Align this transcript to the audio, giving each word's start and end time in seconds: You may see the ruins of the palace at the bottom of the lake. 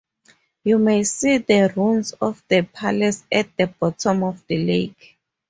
You 0.63 0.79
may 0.79 1.03
see 1.03 1.37
the 1.37 1.71
ruins 1.77 2.13
of 2.13 2.41
the 2.47 2.63
palace 2.63 3.23
at 3.31 3.55
the 3.55 3.67
bottom 3.67 4.23
of 4.23 4.43
the 4.47 4.57
lake. 4.57 5.19